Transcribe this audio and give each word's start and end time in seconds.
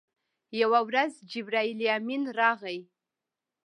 یوه 0.61 0.79
ورځ 0.87 1.13
جبرائیل 1.31 1.79
امین 1.97 2.23
راغی. 2.39 2.79